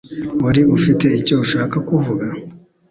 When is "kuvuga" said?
1.87-2.27